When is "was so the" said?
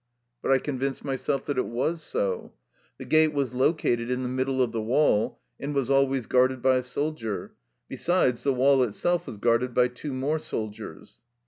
1.67-3.05